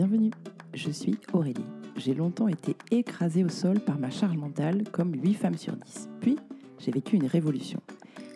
Bienvenue, 0.00 0.30
je 0.72 0.90
suis 0.90 1.18
Aurélie. 1.34 1.66
J'ai 1.94 2.14
longtemps 2.14 2.48
été 2.48 2.74
écrasée 2.90 3.44
au 3.44 3.50
sol 3.50 3.80
par 3.80 3.98
ma 3.98 4.08
charge 4.08 4.38
mentale 4.38 4.84
comme 4.92 5.12
8 5.12 5.34
femmes 5.34 5.58
sur 5.58 5.76
10. 5.76 6.08
Puis, 6.22 6.38
j'ai 6.78 6.90
vécu 6.90 7.16
une 7.16 7.26
révolution. 7.26 7.82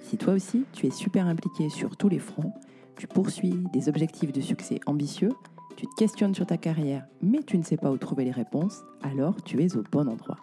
Si 0.03 0.19
toi 0.19 0.35
aussi, 0.35 0.66
tu 0.75 0.87
es 0.87 0.91
super 0.91 1.27
impliqué 1.27 1.71
sur 1.71 1.96
tous 1.96 2.11
les 2.11 2.19
fronts, 2.19 2.53
tu 2.98 3.07
poursuis 3.07 3.55
des 3.73 3.89
objectifs 3.89 4.30
de 4.30 4.43
succès 4.43 4.79
ambitieux, 4.85 5.30
tu 5.79 5.87
te 5.87 5.95
questionnes 5.96 6.35
sur 6.35 6.45
ta 6.45 6.59
carrière, 6.59 7.07
mais 7.23 7.43
tu 7.43 7.57
ne 7.57 7.62
sais 7.62 7.79
pas 7.79 7.91
où 7.91 7.96
trouver 7.96 8.27
les 8.27 8.31
réponses, 8.31 8.83
alors 9.01 9.43
tu 9.43 9.65
es 9.65 9.75
au 9.75 9.83
bon 9.91 10.07
endroit. 10.07 10.37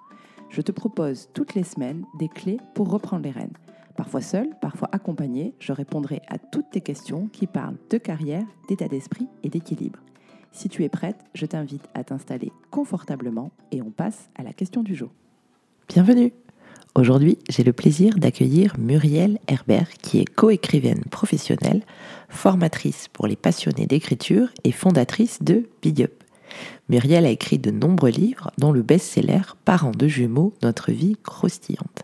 Je 0.50 0.62
te 0.62 0.72
propose 0.72 1.30
toutes 1.36 1.54
les 1.54 1.62
semaines 1.64 2.04
des 2.18 2.30
clés 2.30 2.58
pour 2.74 2.90
reprendre 2.90 3.26
les 3.26 3.30
rênes. 3.30 3.54
Parfois 3.96 4.22
seul, 4.22 4.50
parfois 4.60 4.90
accompagné, 4.92 5.54
je 5.60 5.72
répondrai 5.72 6.24
à 6.30 6.40
toutes 6.40 6.72
tes 6.72 6.82
questions 6.82 7.28
qui 7.28 7.46
parlent 7.46 7.78
de 7.92 8.00
carrière, 8.00 8.48
d'état 8.68 8.88
d'esprit 8.88 9.28
et 9.44 9.50
d'équilibre. 9.50 10.00
Si 10.52 10.70
tu 10.70 10.84
es 10.84 10.90
prête, 10.90 11.18
je 11.34 11.46
t'invite 11.46 11.88
à 11.94 12.04
t'installer 12.04 12.52
confortablement 12.70 13.52
et 13.72 13.82
on 13.82 13.90
passe 13.90 14.30
à 14.36 14.44
la 14.44 14.54
question 14.54 14.84
du 14.84 14.96
jour. 14.96 15.10
Bienvenue 15.88 16.34
Aujourd'hui, 16.94 17.38
j'ai 17.50 17.64
le 17.64 17.72
plaisir 17.72 18.16
d'accueillir 18.18 18.76
Muriel 18.78 19.40
Herbert, 19.48 19.90
qui 20.02 20.20
est 20.20 20.26
coécrivaine 20.26 21.06
professionnelle, 21.10 21.84
formatrice 22.28 23.08
pour 23.08 23.28
les 23.28 23.38
passionnés 23.38 23.86
d'écriture 23.86 24.50
et 24.66 24.74
fondatrice 24.74 25.42
de 25.42 25.70
Big 25.82 26.04
Up. 26.04 26.12
Muriel 26.90 27.26
a 27.26 27.30
écrit 27.30 27.60
de 27.60 27.72
nombreux 27.72 28.10
livres, 28.10 28.52
dont 28.58 28.74
le 28.74 28.82
best-seller 28.82 29.56
Parents 29.64 29.92
de 29.92 30.10
jumeaux, 30.10 30.54
notre 30.64 30.92
vie 30.92 31.16
croustillante, 31.24 32.04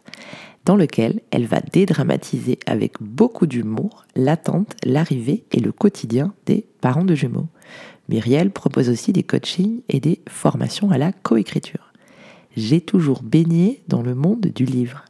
dans 0.63 0.77
lequel 0.77 1.19
elle 1.31 1.47
va 1.47 1.59
dédramatiser 1.59 2.57
avec 2.65 2.93
beaucoup 3.01 3.45
d'humour 3.45 4.05
l'attente, 4.15 4.73
l'arrivée 4.85 5.43
et 5.51 5.59
le 5.59 5.73
quotidien 5.73 6.33
des 6.45 6.65
parents 6.79 7.03
de 7.03 7.15
jumeaux. 7.15 7.47
Muriel 8.09 8.51
propose 8.51 8.89
aussi 8.89 9.11
des 9.11 9.23
coachings 9.23 9.81
et 9.89 9.99
des 9.99 10.21
formations 10.29 10.91
à 10.91 10.97
la 10.97 11.11
coécriture. 11.11 11.91
J'ai 12.55 12.81
toujours 12.81 13.21
baigné 13.21 13.83
dans 13.87 14.01
le 14.01 14.15
monde 14.15 14.47
du 14.55 14.65
livre. 14.65 15.05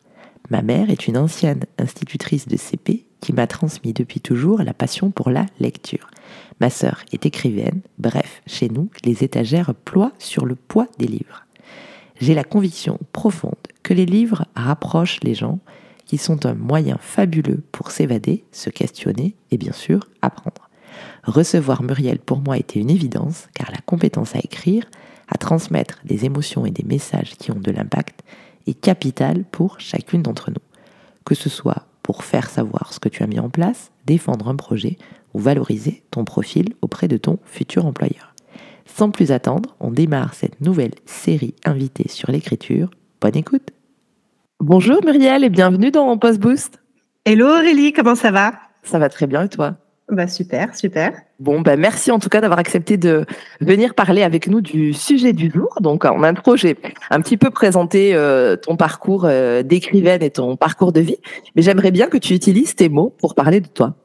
Ma 0.49 0.61
mère 0.61 0.89
est 0.89 1.07
une 1.07 1.17
ancienne 1.17 1.65
institutrice 1.77 2.47
de 2.47 2.57
CP 2.57 3.05
qui 3.19 3.33
m'a 3.33 3.47
transmis 3.47 3.93
depuis 3.93 4.19
toujours 4.19 4.61
la 4.63 4.73
passion 4.73 5.11
pour 5.11 5.29
la 5.29 5.45
lecture. 5.59 6.09
Ma 6.59 6.69
sœur 6.69 7.03
est 7.11 7.25
écrivaine, 7.25 7.81
bref, 7.97 8.41
chez 8.47 8.69
nous, 8.69 8.89
les 9.03 9.23
étagères 9.23 9.73
ploient 9.75 10.13
sur 10.19 10.45
le 10.45 10.55
poids 10.55 10.87
des 10.97 11.07
livres. 11.07 11.45
J'ai 12.19 12.33
la 12.33 12.43
conviction 12.43 12.99
profonde 13.13 13.55
que 13.83 13.93
les 13.93 14.05
livres 14.05 14.45
rapprochent 14.55 15.19
les 15.23 15.35
gens, 15.35 15.59
qui 16.05 16.17
sont 16.17 16.45
un 16.45 16.53
moyen 16.53 16.97
fabuleux 16.99 17.61
pour 17.71 17.91
s'évader, 17.91 18.45
se 18.51 18.69
questionner 18.69 19.35
et 19.51 19.57
bien 19.57 19.73
sûr 19.73 20.07
apprendre. 20.21 20.66
Recevoir 21.23 21.83
Muriel 21.83 22.19
pour 22.19 22.39
moi 22.39 22.57
était 22.57 22.79
une 22.79 22.89
évidence, 22.89 23.47
car 23.53 23.71
la 23.71 23.81
compétence 23.85 24.35
à 24.35 24.39
écrire, 24.39 24.85
à 25.27 25.37
transmettre 25.37 25.99
des 26.05 26.25
émotions 26.25 26.65
et 26.65 26.71
des 26.71 26.85
messages 26.85 27.35
qui 27.37 27.51
ont 27.51 27.59
de 27.59 27.71
l'impact, 27.71 28.23
est 28.67 28.79
capitale 28.79 29.43
pour 29.43 29.79
chacune 29.79 30.21
d'entre 30.21 30.51
nous. 30.51 30.61
Que 31.25 31.35
ce 31.35 31.49
soit 31.49 31.87
pour 32.03 32.23
faire 32.23 32.49
savoir 32.49 32.93
ce 32.93 32.99
que 32.99 33.09
tu 33.09 33.23
as 33.23 33.27
mis 33.27 33.39
en 33.39 33.49
place, 33.49 33.91
défendre 34.05 34.47
un 34.47 34.55
projet 34.55 34.97
ou 35.33 35.39
valoriser 35.39 36.03
ton 36.11 36.23
profil 36.23 36.73
auprès 36.81 37.07
de 37.07 37.17
ton 37.17 37.39
futur 37.43 37.85
employeur. 37.85 38.33
Sans 38.85 39.11
plus 39.11 39.31
attendre, 39.31 39.75
on 39.79 39.91
démarre 39.91 40.33
cette 40.33 40.61
nouvelle 40.61 40.93
série 41.05 41.55
invitée 41.65 42.07
sur 42.07 42.31
l'écriture. 42.31 42.89
Bonne 43.19 43.35
écoute 43.35 43.71
Bonjour 44.59 45.03
Muriel 45.03 45.43
et 45.43 45.49
bienvenue 45.49 45.91
dans 45.91 46.17
Post 46.17 46.39
Boost. 46.39 46.81
Hello 47.25 47.47
Aurélie, 47.47 47.93
comment 47.93 48.15
ça 48.15 48.31
va? 48.31 48.53
Ça 48.83 48.97
va 48.97 49.09
très 49.09 49.27
bien 49.27 49.43
et 49.43 49.49
toi? 49.49 49.75
Bah 50.09 50.27
super, 50.27 50.73
super. 50.73 51.11
Bon, 51.39 51.59
ben 51.59 51.77
merci 51.77 52.11
en 52.11 52.19
tout 52.19 52.29
cas 52.29 52.39
d'avoir 52.39 52.59
accepté 52.59 52.95
de 52.95 53.25
venir 53.59 53.93
parler 53.93 54.23
avec 54.23 54.47
nous 54.47 54.61
du 54.61 54.93
sujet 54.93 55.33
du 55.33 55.51
jour. 55.51 55.77
Donc 55.81 56.05
en 56.05 56.23
intro, 56.23 56.55
j'ai 56.55 56.77
un 57.09 57.19
petit 57.19 57.35
peu 57.35 57.49
présenté 57.49 58.15
euh, 58.15 58.55
ton 58.55 58.77
parcours 58.77 59.25
euh, 59.25 59.63
d'écrivaine 59.63 60.23
et 60.23 60.29
ton 60.29 60.55
parcours 60.55 60.93
de 60.93 61.01
vie, 61.01 61.17
mais 61.55 61.61
j'aimerais 61.61 61.91
bien 61.91 62.07
que 62.07 62.17
tu 62.17 62.33
utilises 62.33 62.73
tes 62.73 62.87
mots 62.87 63.13
pour 63.19 63.35
parler 63.35 63.59
de 63.59 63.67
toi. 63.67 63.95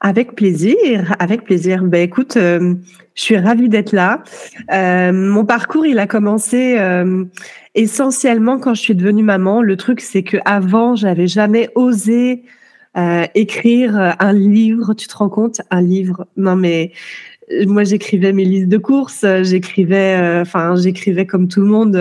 Avec 0.00 0.34
plaisir, 0.34 1.14
avec 1.20 1.44
plaisir. 1.44 1.84
Ben 1.84 2.02
écoute, 2.02 2.36
euh, 2.36 2.74
je 3.14 3.22
suis 3.22 3.38
ravie 3.38 3.68
d'être 3.68 3.92
là. 3.92 4.24
mon 5.12 5.44
parcours, 5.44 5.86
il 5.86 6.00
a 6.00 6.08
commencé 6.08 6.76
essentiellement 7.76 8.58
quand 8.58 8.74
je 8.74 8.80
suis 8.80 8.96
devenue 8.96 9.22
maman. 9.22 9.62
Le 9.62 9.76
truc, 9.76 10.00
c'est 10.00 10.24
que 10.24 10.38
avant, 10.44 10.96
j'avais 10.96 11.28
jamais 11.28 11.70
osé 11.76 12.42
euh, 12.96 13.26
écrire 13.34 13.98
euh, 13.98 14.12
un 14.20 14.32
livre, 14.32 14.94
tu 14.94 15.08
te 15.08 15.16
rends 15.16 15.28
compte? 15.28 15.60
Un 15.70 15.82
livre. 15.82 16.26
Non, 16.36 16.54
mais 16.54 16.92
euh, 17.50 17.66
moi, 17.66 17.82
j'écrivais 17.82 18.32
mes 18.32 18.44
listes 18.44 18.68
de 18.68 18.78
courses, 18.78 19.24
j'écrivais, 19.42 20.40
enfin, 20.40 20.76
j'écrivais 20.76 21.26
comme 21.26 21.48
tout 21.48 21.60
le 21.60 21.66
monde. 21.66 21.96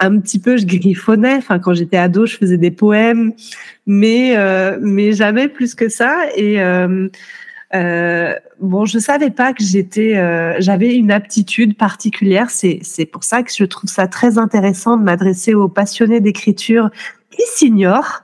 un 0.00 0.18
petit 0.20 0.38
peu, 0.40 0.56
je 0.56 0.66
griffonnais. 0.66 1.34
Enfin, 1.36 1.58
quand 1.58 1.74
j'étais 1.74 1.96
ado, 1.96 2.26
je 2.26 2.36
faisais 2.36 2.58
des 2.58 2.70
poèmes, 2.70 3.32
mais 3.86 4.36
mais 4.80 5.12
jamais 5.12 5.48
plus 5.48 5.74
que 5.74 5.88
ça. 5.88 6.16
Et 6.36 6.58
bon, 8.60 8.84
je 8.84 8.98
savais 8.98 9.30
pas 9.30 9.52
que 9.52 9.64
j'étais, 9.64 10.14
j'avais 10.60 10.94
une 10.96 11.10
aptitude 11.12 11.76
particulière. 11.76 12.50
C'est 12.50 12.80
c'est 12.82 13.06
pour 13.06 13.24
ça 13.24 13.42
que 13.42 13.50
je 13.56 13.64
trouve 13.64 13.90
ça 13.90 14.06
très 14.08 14.38
intéressant 14.38 14.96
de 14.96 15.02
m'adresser 15.04 15.54
aux 15.54 15.68
passionnés 15.68 16.20
d'écriture 16.20 16.90
qui 17.30 17.42
s'ignorent 17.46 18.22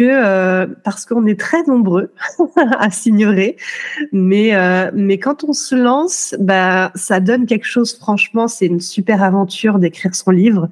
euh, 0.00 0.66
parce 0.84 1.04
qu'on 1.04 1.26
est 1.26 1.38
très 1.38 1.62
nombreux 1.64 2.12
à 2.78 2.90
s'ignorer, 2.90 3.56
mais 4.12 4.54
euh, 4.54 4.90
mais 4.94 5.18
quand 5.18 5.44
on 5.44 5.52
se 5.52 5.74
lance, 5.74 6.34
bah 6.38 6.92
ça 6.94 7.20
donne 7.20 7.46
quelque 7.46 7.66
chose. 7.66 7.96
Franchement, 7.96 8.48
c'est 8.48 8.66
une 8.66 8.80
super 8.80 9.22
aventure 9.22 9.78
d'écrire 9.78 10.14
son 10.14 10.30
livre, 10.30 10.68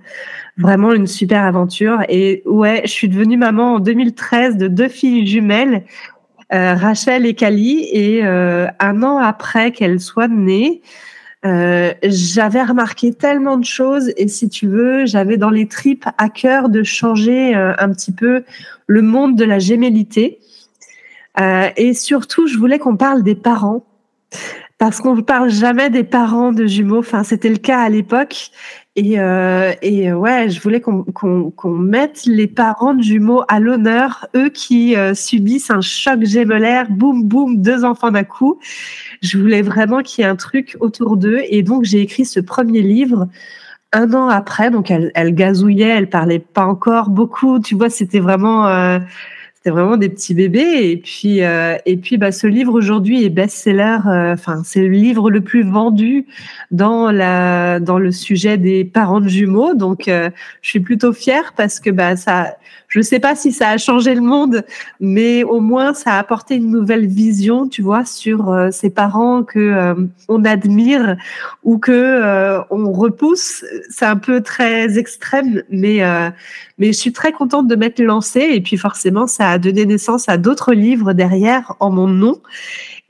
vraiment 0.57 0.93
une 0.93 1.07
super 1.07 1.45
aventure. 1.45 2.03
Et 2.09 2.43
ouais, 2.47 2.83
je 2.85 2.91
suis 2.91 3.09
devenue 3.09 3.37
maman 3.37 3.75
en 3.75 3.79
2013 3.79 4.57
de 4.57 4.69
deux 4.69 4.89
filles 4.89 5.27
jumelles, 5.27 5.85
euh, 6.53 6.75
Rachel 6.75 7.27
et 7.27 7.35
Kali, 7.35 7.89
et 7.93 8.23
un 8.25 9.03
an 9.03 9.19
après 9.19 9.73
qu'elles 9.73 10.01
soient 10.01 10.29
nées. 10.29 10.83
Euh, 11.47 11.95
j'avais 12.03 12.63
remarqué 12.63 13.13
tellement 13.13 13.59
de 13.59 13.65
choses 13.65 14.13
et 14.17 14.27
si 14.27 14.49
tu 14.49 14.67
veux, 14.67 15.07
j'avais 15.07 15.37
dans 15.37 15.51
les 15.51 15.69
tripes 15.69 16.07
à 16.19 16.29
cœur 16.29 16.69
de 16.69 16.83
changer 16.83 17.55
euh, 17.55 17.75
un 17.79 17.91
petit 17.93 18.11
peu 18.11 18.45
le 18.87 19.03
monde 19.03 19.37
de 19.37 19.45
la 19.45 19.61
gémellité. 19.61 20.41
Euh, 21.41 21.69
et 21.77 21.95
surtout, 21.95 22.49
je 22.49 22.59
voulais 22.59 22.81
qu'on 22.81 22.97
parle 22.97 23.23
des 23.23 23.37
parents 23.37 23.85
parce 24.79 25.01
qu'on 25.01 25.15
ne 25.15 25.21
parle 25.21 25.51
jamais 25.51 25.91
des 25.91 26.05
parents 26.05 26.53
de 26.53 26.67
jumeaux. 26.67 26.99
Enfin, 26.99 27.23
c'était 27.23 27.51
le 27.51 27.59
cas 27.59 27.81
à 27.81 27.89
l'époque. 27.89 28.51
Et, 28.99 29.21
euh, 29.21 29.73
et 29.81 30.13
ouais, 30.13 30.49
je 30.51 30.61
voulais 30.61 30.81
qu'on 30.81 31.71
mette 31.71 32.27
les 32.27 32.49
parents 32.49 32.95
de 32.95 33.03
jumeaux 33.03 33.45
à 33.47 33.61
l'honneur, 33.61 34.27
eux 34.35 34.49
qui 34.49 34.97
subissent 35.15 35.71
un 35.71 35.81
choc 35.81 36.25
gémellaire, 36.25 36.87
boum 36.91 37.23
boum, 37.23 37.63
deux 37.63 37.85
enfants 37.85 38.11
d'un 38.11 38.25
coup. 38.25 38.59
Je 39.23 39.39
voulais 39.39 39.63
vraiment 39.63 40.03
qu'il 40.03 40.25
y 40.25 40.27
ait 40.27 40.31
un 40.31 40.35
truc 40.35 40.77
autour 40.81 41.17
d'eux. 41.17 41.43
Et 41.49 41.63
donc, 41.63 41.85
j'ai 41.85 42.01
écrit 42.01 42.25
ce 42.25 42.41
premier 42.41 42.83
livre 42.83 43.29
un 43.93 44.13
an 44.15 44.29
après. 44.29 44.73
Donc, 44.73 44.91
elle, 44.91 45.13
elle 45.15 45.33
gazouillait, 45.33 45.89
elle 45.89 46.09
parlait 46.09 46.41
pas 46.41 46.67
encore 46.67 47.11
beaucoup. 47.11 47.61
Tu 47.61 47.77
vois, 47.77 47.91
c'était 47.91 48.21
vraiment, 48.21 48.67
euh, 48.67 48.99
c'était 49.59 49.71
vraiment 49.71 49.97
des 49.97 50.09
petits 50.09 50.35
bébés. 50.35 50.91
Et 50.91 50.97
puis, 50.99 51.43
euh, 51.43 51.77
et 51.85 51.97
puis, 51.97 52.17
bah, 52.17 52.31
ce 52.31 52.47
livre 52.47 52.75
aujourd'hui 52.75 53.25
est 53.25 53.29
best-seller. 53.29 53.99
Euh, 54.07 54.35
enfin, 54.35 54.63
c'est 54.65 54.83
le 54.83 54.89
livre 54.89 55.33
le 55.33 55.41
plus 55.41 55.65
vendu 55.65 56.27
dans 56.71 57.11
la, 57.11 57.81
dans 57.81 57.99
le 57.99 58.13
sujet 58.13 58.57
des 58.57 58.85
parents 58.85 59.21
de 59.21 59.27
jumeaux. 59.29 59.75
Donc, 59.75 60.05
je 60.07 60.31
suis 60.63 60.79
plutôt 60.79 61.13
fière 61.13 61.55
parce 61.57 61.81
que 61.81 61.91
bah, 61.91 62.15
ça, 62.15 62.57
je 62.89 63.01
ne 63.01 63.05
sais 63.05 63.21
pas 63.21 63.37
si 63.37 63.53
ça 63.53 63.69
a 63.69 63.77
changé 63.77 64.15
le 64.15 64.23
monde, 64.23 64.65
mais 64.99 65.45
au 65.45 65.61
moins 65.61 65.93
ça 65.93 66.15
a 66.15 66.19
apporté 66.19 66.57
une 66.57 66.71
nouvelle 66.71 67.07
vision, 67.07 67.69
tu 67.69 67.83
vois, 67.83 68.07
sur 68.07 68.51
euh, 68.51 68.71
ces 68.71 68.89
parents 68.89 69.45
que 69.45 69.59
euh, 69.59 69.95
on 70.29 70.45
admire 70.45 71.17
ou 71.65 71.79
que 71.79 71.93
euh, 71.93 72.61
on 72.71 72.91
repousse. 72.91 73.63
C'est 73.91 74.07
un 74.07 74.17
peu 74.17 74.41
très 74.41 74.99
extrême, 74.99 75.63
mais 75.71 76.01
mais 76.79 76.89
je 76.89 76.99
suis 76.99 77.13
très 77.13 77.33
contente 77.33 77.69
de 77.69 77.77
m'être 77.77 78.01
lancée 78.01 78.49
et 78.53 78.61
puis 78.61 78.79
forcément 78.79 79.27
ça 79.27 79.51
a 79.51 79.59
donné 79.59 79.85
naissance 79.85 80.29
à 80.29 80.39
d'autres 80.39 80.73
livres 80.73 81.13
derrière 81.13 81.75
en 81.81 81.91
mon 81.91 82.07
nom. 82.07 82.41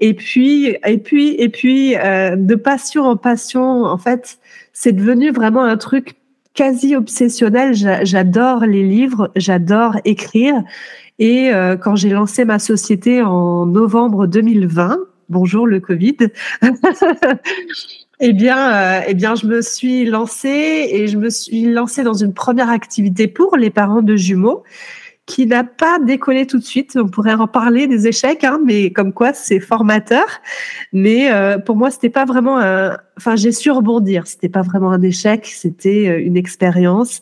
Et 0.00 0.14
puis 0.14 0.76
et 0.84 0.98
puis 0.98 1.36
et 1.38 1.48
puis 1.48 1.94
de 1.94 2.54
passion 2.56 3.04
en 3.04 3.16
passion, 3.16 3.84
en 3.84 3.98
fait, 3.98 4.38
c'est 4.72 4.92
devenu 4.92 5.30
vraiment 5.30 5.62
un 5.62 5.76
truc 5.76 6.17
quasi 6.58 6.96
obsessionnelle. 6.96 7.72
J'adore 8.02 8.66
les 8.66 8.82
livres, 8.82 9.30
j'adore 9.36 9.94
écrire. 10.04 10.54
Et 11.20 11.52
euh, 11.52 11.76
quand 11.76 11.94
j'ai 11.94 12.10
lancé 12.10 12.44
ma 12.44 12.58
société 12.58 13.22
en 13.22 13.64
novembre 13.64 14.26
2020, 14.26 14.98
bonjour 15.28 15.68
le 15.68 15.78
Covid, 15.78 16.16
eh 18.20 18.32
bien, 18.32 18.72
euh, 18.72 19.00
eh 19.06 19.14
bien, 19.14 19.36
je 19.36 19.46
me 19.46 19.62
suis 19.62 20.04
lancée 20.04 20.88
et 20.90 21.06
je 21.06 21.16
me 21.16 21.30
suis 21.30 21.66
lancée 21.66 22.02
dans 22.02 22.14
une 22.14 22.34
première 22.34 22.70
activité 22.70 23.28
pour 23.28 23.56
les 23.56 23.70
parents 23.70 24.02
de 24.02 24.16
jumeaux 24.16 24.64
qui 25.28 25.46
n'a 25.46 25.62
pas 25.62 25.98
décollé 25.98 26.46
tout 26.46 26.58
de 26.58 26.64
suite. 26.64 26.98
On 27.00 27.06
pourrait 27.06 27.34
en 27.34 27.46
parler 27.46 27.86
des 27.86 28.08
échecs, 28.08 28.44
hein, 28.44 28.58
mais 28.64 28.90
comme 28.90 29.12
quoi 29.12 29.34
c'est 29.34 29.60
formateur. 29.60 30.24
Mais 30.94 31.30
euh, 31.30 31.58
pour 31.58 31.76
moi, 31.76 31.90
c'était 31.90 32.08
pas 32.08 32.24
vraiment 32.24 32.58
un. 32.58 32.96
Enfin, 33.18 33.36
j'ai 33.36 33.52
su 33.52 33.70
rebondir. 33.70 34.26
C'était 34.26 34.48
pas 34.48 34.62
vraiment 34.62 34.90
un 34.90 35.02
échec, 35.02 35.44
c'était 35.44 36.08
euh, 36.08 36.24
une 36.24 36.36
expérience 36.36 37.20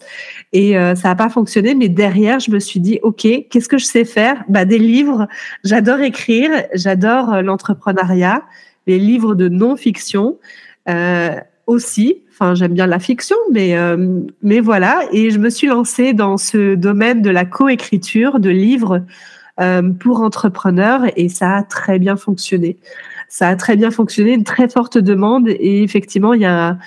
et 0.52 0.78
euh, 0.78 0.94
ça 0.94 1.08
n'a 1.08 1.16
pas 1.16 1.28
fonctionné. 1.28 1.74
Mais 1.74 1.88
derrière, 1.88 2.38
je 2.38 2.52
me 2.52 2.60
suis 2.60 2.78
dit, 2.78 3.00
ok, 3.02 3.26
qu'est-ce 3.50 3.68
que 3.68 3.78
je 3.78 3.84
sais 3.84 4.04
faire? 4.04 4.44
Bah, 4.48 4.64
des 4.64 4.78
livres. 4.78 5.26
J'adore 5.64 6.00
écrire, 6.00 6.50
j'adore 6.74 7.42
l'entrepreneuriat, 7.42 8.42
les 8.86 9.00
livres 9.00 9.34
de 9.34 9.48
non-fiction 9.48 10.38
aussi. 11.66 12.22
Enfin, 12.30 12.54
j'aime 12.54 12.74
bien 12.74 12.86
la 12.86 12.98
fiction, 12.98 13.36
mais 13.50 13.76
euh, 13.76 14.20
mais 14.42 14.60
voilà. 14.60 15.02
Et 15.12 15.30
je 15.30 15.38
me 15.38 15.50
suis 15.50 15.66
lancée 15.66 16.12
dans 16.12 16.36
ce 16.36 16.74
domaine 16.74 17.22
de 17.22 17.30
la 17.30 17.44
coécriture 17.44 18.40
de 18.40 18.50
livres 18.50 19.02
euh, 19.60 19.90
pour 19.90 20.20
entrepreneurs 20.20 21.02
et 21.16 21.28
ça 21.28 21.56
a 21.56 21.62
très 21.62 21.98
bien 21.98 22.16
fonctionné. 22.16 22.76
Ça 23.28 23.48
a 23.48 23.56
très 23.56 23.76
bien 23.76 23.90
fonctionné, 23.90 24.34
une 24.34 24.44
très 24.44 24.68
forte 24.68 24.98
demande 24.98 25.48
et 25.48 25.82
effectivement, 25.82 26.34
il 26.34 26.42
y 26.42 26.46
a 26.46 26.78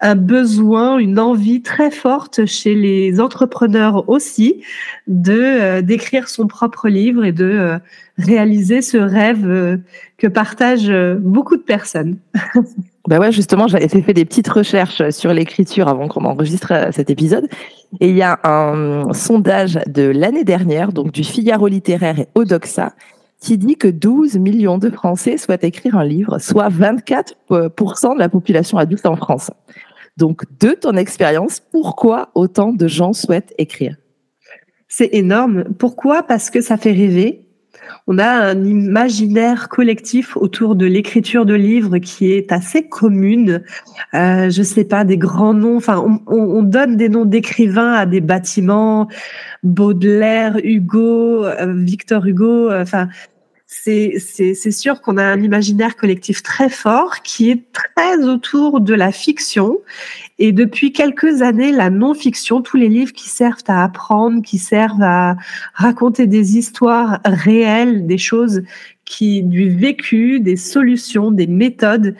un 0.00 0.14
besoin, 0.14 0.98
une 0.98 1.18
envie 1.18 1.62
très 1.62 1.90
forte 1.90 2.44
chez 2.44 2.74
les 2.74 3.18
entrepreneurs 3.18 4.08
aussi 4.10 4.62
de 5.06 5.32
euh, 5.32 5.82
d'écrire 5.82 6.28
son 6.28 6.48
propre 6.48 6.88
livre 6.88 7.24
et 7.24 7.32
de 7.32 7.78
réaliser 8.18 8.82
ce 8.82 8.98
rêve 8.98 9.80
que 10.18 10.26
partagent 10.26 10.92
beaucoup 11.20 11.56
de 11.56 11.62
personnes. 11.62 12.18
Ben 13.08 13.20
ouais, 13.20 13.30
justement, 13.30 13.68
j'avais 13.68 13.88
fait 13.88 14.12
des 14.12 14.24
petites 14.24 14.48
recherches 14.48 15.10
sur 15.10 15.32
l'écriture 15.32 15.86
avant 15.86 16.08
qu'on 16.08 16.24
enregistre 16.24 16.72
euh, 16.72 16.90
cet 16.90 17.08
épisode. 17.08 17.48
Et 18.00 18.08
il 18.08 18.16
y 18.16 18.22
a 18.22 18.40
un 18.42 19.12
sondage 19.12 19.78
de 19.86 20.02
l'année 20.02 20.42
dernière, 20.42 20.92
donc 20.92 21.12
du 21.12 21.22
Figaro 21.22 21.68
littéraire 21.68 22.18
et 22.18 22.26
Odoxa, 22.34 22.94
qui 23.40 23.58
dit 23.58 23.76
que 23.76 23.86
12 23.86 24.38
millions 24.38 24.78
de 24.78 24.90
Français 24.90 25.36
souhaitent 25.36 25.62
écrire 25.62 25.96
un 25.96 26.04
livre, 26.04 26.38
soit 26.38 26.68
24% 26.68 28.14
de 28.14 28.18
la 28.18 28.28
population 28.28 28.76
adulte 28.78 29.06
en 29.06 29.14
France. 29.14 29.52
Donc, 30.16 30.42
de 30.58 30.70
ton 30.70 30.96
expérience, 30.96 31.60
pourquoi 31.60 32.30
autant 32.34 32.72
de 32.72 32.88
gens 32.88 33.12
souhaitent 33.12 33.54
écrire? 33.58 33.96
C'est 34.88 35.10
énorme. 35.12 35.64
Pourquoi? 35.78 36.22
Parce 36.22 36.50
que 36.50 36.60
ça 36.60 36.76
fait 36.76 36.92
rêver, 36.92 37.45
on 38.06 38.18
a 38.18 38.28
un 38.28 38.64
imaginaire 38.64 39.68
collectif 39.68 40.36
autour 40.36 40.76
de 40.76 40.86
l'écriture 40.86 41.46
de 41.46 41.54
livres 41.54 41.98
qui 41.98 42.32
est 42.32 42.52
assez 42.52 42.88
commune. 42.88 43.62
Euh, 44.14 44.50
je 44.50 44.62
sais 44.62 44.84
pas, 44.84 45.04
des 45.04 45.18
grands 45.18 45.54
noms. 45.54 45.76
Enfin, 45.76 46.20
on, 46.26 46.62
donne 46.62 46.96
des 46.96 47.08
noms 47.08 47.24
d'écrivains 47.24 47.92
à 47.92 48.06
des 48.06 48.20
bâtiments. 48.20 49.08
Baudelaire, 49.62 50.58
Hugo, 50.62 51.44
euh, 51.44 51.74
Victor 51.74 52.26
Hugo. 52.26 52.70
Euh, 52.70 52.82
enfin, 52.82 53.08
c'est 53.68 54.70
sûr 54.70 55.00
qu'on 55.00 55.16
a 55.16 55.24
un 55.24 55.42
imaginaire 55.42 55.96
collectif 55.96 56.42
très 56.42 56.68
fort 56.68 57.22
qui 57.22 57.50
est 57.50 57.64
très 57.72 58.22
autour 58.24 58.80
de 58.80 58.94
la 58.94 59.10
fiction. 59.10 59.78
Et 60.38 60.52
depuis 60.52 60.92
quelques 60.92 61.42
années, 61.42 61.72
la 61.72 61.90
non-fiction, 61.90 62.62
tous 62.62 62.76
les 62.76 62.88
livres 62.88 63.12
qui 63.12 63.28
servent 63.28 63.64
à 63.66 63.82
apprendre, 63.82 64.42
qui 64.42 64.58
servent 64.58 65.02
à 65.02 65.36
raconter 65.74 66.26
des 66.26 66.56
histoires 66.56 67.18
réelles, 67.24 68.06
des 68.06 68.18
choses 68.18 68.62
qui, 69.04 69.42
du 69.42 69.70
vécu, 69.70 70.40
des 70.40 70.56
solutions, 70.56 71.30
des 71.30 71.46
méthodes, 71.46 72.14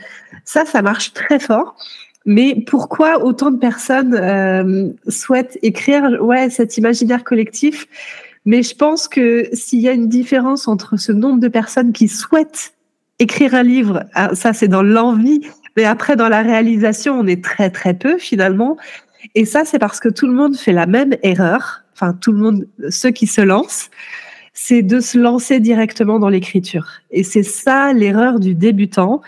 ça, 0.45 0.65
ça 0.65 0.83
marche 0.83 1.13
très 1.13 1.39
fort. 1.39 1.77
Mais 2.25 2.65
pourquoi 2.67 3.25
autant 3.25 3.53
de 3.53 3.59
personnes 3.59 4.15
euh, 4.15 4.89
souhaitent 5.09 5.59
écrire 5.63 6.19
ouais, 6.21 6.51
cet 6.51 6.77
imaginaire 6.77 7.23
collectif? 7.23 7.87
Mais 8.47 8.63
je 8.63 8.75
pense 8.75 9.09
que 9.09 9.49
s'il 9.53 9.81
y 9.81 9.89
a 9.89 9.93
une 9.93 10.09
différence 10.09 10.69
entre 10.69 10.97
ce 10.97 11.13
nombre 11.13 11.41
de 11.41 11.49
personnes 11.49 11.93
qui 11.93 12.09
souhaitent 12.09 12.75
écrire 13.19 13.55
un 13.55 13.65
livre, 13.65 14.05
ah, 14.15 14.35
ça 14.35 14.53
c'est 14.53 14.69
dans 14.69 14.83
l'envie, 14.83 15.41
mais 15.77 15.85
après 15.85 16.17
dans 16.17 16.29
la 16.29 16.43
réalisation, 16.43 17.19
on 17.19 17.27
est 17.27 17.43
très 17.43 17.71
très 17.71 17.93
peu 17.93 18.19
finalement. 18.19 18.77
Et 19.35 19.45
ça 19.45 19.65
c'est 19.65 19.81
parce 19.81 20.01
que 20.01 20.09
tout 20.09 20.29
le 20.29 20.33
monde 20.33 20.57
fait 20.57 20.73
la 20.73 20.87
même 20.87 21.17
erreur, 21.23 21.83
enfin 21.93 22.15
tout 22.15 22.31
le 22.33 22.39
monde, 22.39 22.69
ceux 22.89 23.11
qui 23.11 23.27
se 23.27 23.41
lancent, 23.41 23.91
c'est 24.55 24.83
de 24.83 25.01
se 25.01 25.19
lancer 25.19 25.61
directement 25.61 26.19
dans 26.19 26.29
l'écriture. 26.31 26.87
Et 27.11 27.25
c'est 27.25 27.43
ça 27.43 27.93
l'erreur 27.93 28.41
du 28.41 28.55
débutant. 28.55 29.21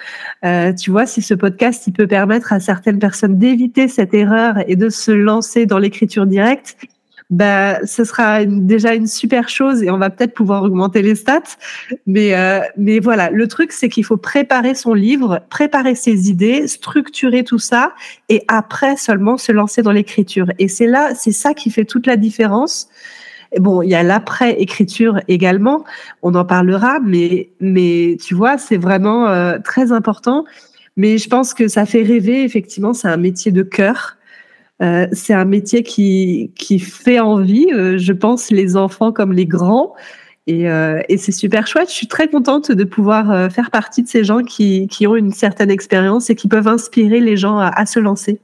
Euh, 0.44 0.72
tu 0.72 0.90
vois, 0.90 1.06
si 1.06 1.22
ce 1.22 1.34
podcast 1.34 1.86
il 1.86 1.92
peut 1.92 2.06
permettre 2.06 2.52
à 2.52 2.60
certaines 2.60 2.98
personnes 2.98 3.36
d'éviter 3.36 3.88
cette 3.88 4.14
erreur 4.14 4.54
et 4.68 4.76
de 4.76 4.88
se 4.88 5.10
lancer 5.10 5.66
dans 5.66 5.78
l'écriture 5.78 6.24
directe, 6.24 6.76
bah, 7.30 7.84
ce 7.84 8.04
sera 8.04 8.44
déjà 8.46 8.94
une 8.94 9.06
super 9.06 9.50
chose 9.50 9.82
et 9.82 9.90
on 9.90 9.98
va 9.98 10.08
peut-être 10.08 10.32
pouvoir 10.32 10.62
augmenter 10.62 11.02
les 11.02 11.14
stats. 11.14 11.42
Mais, 12.06 12.34
euh, 12.34 12.60
mais 12.76 13.00
voilà, 13.00 13.30
le 13.30 13.46
truc, 13.48 13.72
c'est 13.72 13.88
qu'il 13.90 14.04
faut 14.04 14.16
préparer 14.16 14.74
son 14.74 14.94
livre, 14.94 15.40
préparer 15.50 15.94
ses 15.94 16.30
idées, 16.30 16.66
structurer 16.68 17.44
tout 17.44 17.58
ça 17.58 17.92
et 18.30 18.44
après 18.48 18.96
seulement 18.96 19.36
se 19.36 19.52
lancer 19.52 19.82
dans 19.82 19.92
l'écriture. 19.92 20.46
Et 20.58 20.68
c'est 20.68 20.86
là, 20.86 21.14
c'est 21.14 21.32
ça 21.32 21.52
qui 21.52 21.70
fait 21.70 21.84
toute 21.84 22.06
la 22.06 22.16
différence. 22.16 22.88
bon, 23.58 23.82
il 23.82 23.90
y 23.90 23.94
a 23.94 24.02
l'après-écriture 24.02 25.20
également, 25.28 25.84
on 26.22 26.34
en 26.34 26.44
parlera, 26.44 26.98
mais, 27.00 27.50
mais 27.60 28.16
tu 28.22 28.34
vois, 28.34 28.58
c'est 28.58 28.76
vraiment 28.78 29.28
euh, 29.28 29.58
très 29.62 29.92
important. 29.92 30.44
Mais 30.96 31.18
je 31.18 31.28
pense 31.28 31.54
que 31.54 31.68
ça 31.68 31.86
fait 31.86 32.02
rêver, 32.02 32.42
effectivement, 32.42 32.92
c'est 32.92 33.08
un 33.08 33.16
métier 33.16 33.52
de 33.52 33.62
cœur. 33.62 34.17
Euh, 34.80 35.06
c'est 35.12 35.34
un 35.34 35.44
métier 35.44 35.82
qui, 35.82 36.52
qui 36.54 36.78
fait 36.78 37.18
envie, 37.18 37.66
euh, 37.72 37.98
je 37.98 38.12
pense, 38.12 38.50
les 38.50 38.76
enfants 38.76 39.12
comme 39.12 39.32
les 39.32 39.46
grands. 39.46 39.94
Et, 40.46 40.70
euh, 40.70 41.00
et 41.08 41.18
c'est 41.18 41.32
super 41.32 41.66
chouette. 41.66 41.88
Je 41.90 41.94
suis 41.94 42.06
très 42.06 42.28
contente 42.28 42.72
de 42.72 42.84
pouvoir 42.84 43.52
faire 43.52 43.70
partie 43.70 44.02
de 44.02 44.08
ces 44.08 44.24
gens 44.24 44.42
qui, 44.42 44.88
qui 44.88 45.06
ont 45.06 45.14
une 45.14 45.32
certaine 45.32 45.70
expérience 45.70 46.30
et 46.30 46.34
qui 46.34 46.48
peuvent 46.48 46.68
inspirer 46.68 47.20
les 47.20 47.36
gens 47.36 47.58
à, 47.58 47.68
à 47.68 47.84
se 47.84 47.98
lancer. 47.98 48.40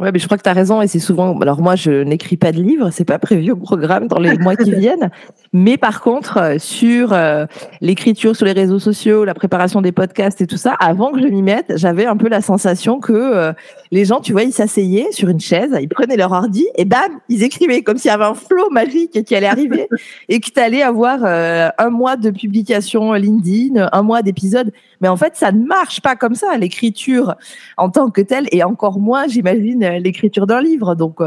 Ouais, 0.00 0.10
mais 0.10 0.18
je 0.18 0.24
crois 0.24 0.38
que 0.38 0.42
tu 0.42 0.48
as 0.48 0.54
raison 0.54 0.80
et 0.82 0.88
c'est 0.88 0.98
souvent. 0.98 1.38
Alors 1.40 1.60
moi, 1.60 1.76
je 1.76 2.02
n'écris 2.02 2.36
pas 2.36 2.50
de 2.50 2.56
livres, 2.60 2.90
c'est 2.90 3.04
pas 3.04 3.18
prévu 3.18 3.52
au 3.52 3.56
programme 3.56 4.08
dans 4.08 4.18
les 4.18 4.36
mois 4.38 4.56
qui 4.56 4.72
viennent. 4.74 5.10
Mais 5.52 5.76
par 5.76 6.00
contre, 6.00 6.56
sur 6.58 7.12
euh, 7.12 7.46
l'écriture 7.80 8.34
sur 8.34 8.46
les 8.46 8.52
réseaux 8.52 8.80
sociaux, 8.80 9.24
la 9.24 9.34
préparation 9.34 9.82
des 9.82 9.92
podcasts 9.92 10.40
et 10.40 10.46
tout 10.46 10.56
ça, 10.56 10.74
avant 10.80 11.12
que 11.12 11.20
je 11.20 11.28
m'y 11.28 11.42
mette, 11.42 11.74
j'avais 11.76 12.06
un 12.06 12.16
peu 12.16 12.28
la 12.28 12.40
sensation 12.40 13.00
que 13.00 13.12
euh, 13.12 13.52
les 13.92 14.06
gens, 14.06 14.20
tu 14.20 14.32
vois, 14.32 14.42
ils 14.42 14.54
s'asseyaient 14.54 15.12
sur 15.12 15.28
une 15.28 15.38
chaise, 15.38 15.76
ils 15.78 15.88
prenaient 15.88 16.16
leur 16.16 16.32
ordi 16.32 16.66
et 16.76 16.86
bam, 16.86 17.20
ils 17.28 17.42
écrivaient 17.42 17.82
comme 17.82 17.98
s'il 17.98 18.10
y 18.10 18.14
avait 18.14 18.24
un 18.24 18.34
flot 18.34 18.70
magique 18.70 19.22
qui 19.22 19.36
allait 19.36 19.46
arriver 19.46 19.86
et 20.30 20.40
que 20.40 20.50
tu 20.50 20.58
allais 20.58 20.82
avoir 20.82 21.22
un 21.24 21.90
mois 21.90 22.16
de 22.16 22.30
publication 22.30 23.12
LinkedIn, 23.12 23.90
un 23.92 24.02
mois 24.02 24.22
d'épisodes. 24.22 24.72
Mais 25.02 25.08
en 25.08 25.18
fait, 25.18 25.36
ça 25.36 25.52
ne 25.52 25.62
marche 25.66 26.00
pas 26.00 26.16
comme 26.16 26.34
ça, 26.34 26.56
l'écriture 26.56 27.34
en 27.76 27.90
tant 27.90 28.10
que 28.10 28.22
telle 28.22 28.48
et 28.50 28.64
encore 28.64 28.98
moins, 28.98 29.26
j'imagine, 29.26 29.86
l'écriture 29.98 30.46
d'un 30.46 30.62
livre. 30.62 30.94
Donc, 30.94 31.18